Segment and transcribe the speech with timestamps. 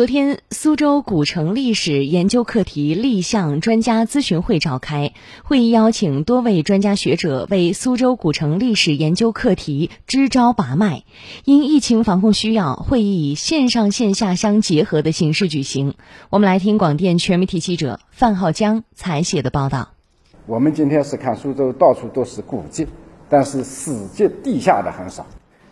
[0.00, 5.12] 昨天，苏州古城历史研究课题立项专家咨询会召开，
[5.44, 11.04] 会议邀请多位专家学者为苏州古城历史研究课题支招拔脉。
[11.44, 15.92] 因疫情防控需要，会议以线上线下相结合的形式举行。
[16.30, 19.90] 我们来听广电全媒体记者范浩江采写的报道。
[20.46, 22.86] 我们今天是看苏州到处都是古迹，
[23.28, 25.26] 但是史迹地下的很少。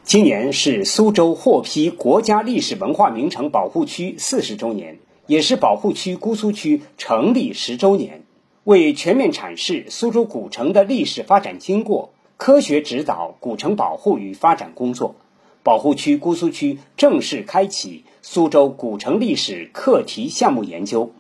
[0.09, 8.23] 今年是苏州获批国家历史文化名城保护区四十周年，也是保护区姑苏区成立十周年。
[8.65, 15.15] 为全面阐释苏州古城的历史发展经过，科学指导古城保护与发展工作，
[15.63, 21.13] 保护区姑苏区正式开启苏州古城历史课题项目研究。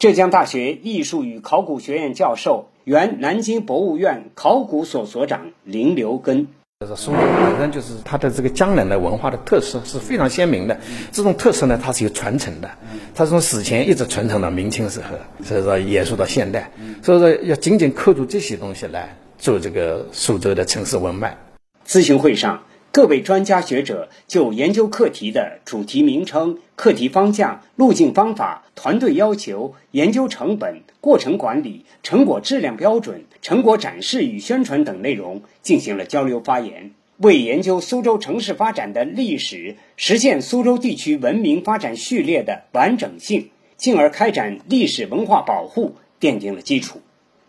[0.00, 6.48] 浙江大学艺术与考古学院教授、原南京博物院考古所所长林留根。
[6.80, 10.78] 就是苏州本身就是它的这个江南的文化的特色是非常鲜明的，
[11.10, 12.70] 这种特色呢，它是有传承的，
[13.16, 16.70] 它从史前一直传承到明清时候，所以说延续到现代，
[17.02, 21.36] 所以说要紧紧扣住这些东西来做这个苏州的城市文脉。
[21.84, 22.62] 咨询会上。
[22.90, 47.00] 各位专家学者就研究课题的主题名称、课题方向、路径方法、团队要求、研究成本、过程管理、成果质量标准、成果展示与宣传等内容进行了交流发言，为研究苏州城市发展的历史、实现苏州地区文明发展序列的完整性，进而开展历史文化保护奠定了基础。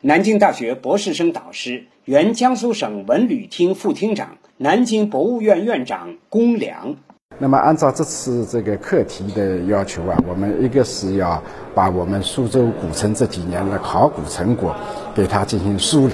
[0.02, 4.38] 南京大学博士生导师、原江苏省文旅厅副厅长。
[4.56, 6.96] 南京博物院院长龚良，
[7.38, 11.42] 那么按照这次这个课题的要求啊，我们一个是要
[11.76, 14.74] 把我们苏州古城这几年的考古成果
[15.14, 16.14] 给它进行梳理，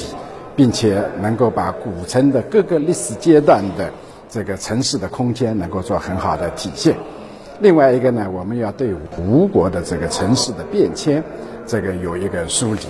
[0.56, 3.92] 并且能够把古城的各个历史阶段的
[4.30, 6.96] 这个城市的空间能够做很好的体现。
[7.60, 11.24] 另外一个呢，我们要对吴国的这个城市的变迁，
[11.68, 12.82] 这个有一个梳理。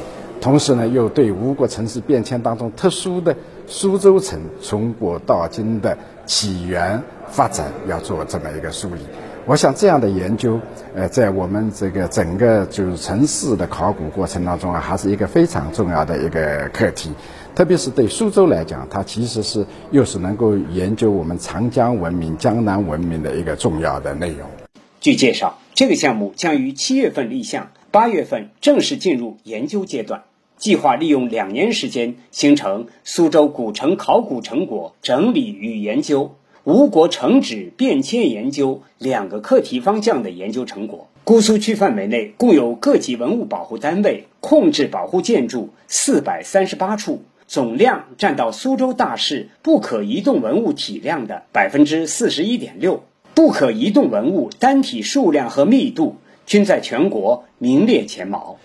[0.46, 3.36] 同时呢，又对吴国城市变迁当中特殊的
[3.66, 5.98] 苏州城从古到今的
[6.28, 9.02] 起源发展要做这么一个梳理。
[9.48, 10.60] 我想这样的研究，
[10.94, 17.10] 呃，在我们这个整个就是城市的考古过程当中啊，还是一个非常重要的一个课题。
[17.56, 24.48] 特别是对苏州来讲，它其实是又是能够研究我们长江文明、江南文明的一个重要的内容。
[25.02, 30.22] 据介绍，这个项目将于七月份立项，八月份正式进入研究阶段。
[30.58, 41.08] 计划利用两年时间，形成苏州古城考古成果整理与研究、吴国城址变迁研究两个课题方向的研究成果。
[41.24, 58.60] 姑苏区范围内共有各级文物保护单位、控制保护建筑四百三十八处，总量占到苏州大市不可移动文物体量的百分之四十一点六，不可移动文物单体数量和密度均在全国名列前茅。